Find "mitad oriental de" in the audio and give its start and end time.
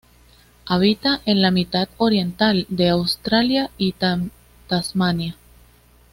1.51-2.89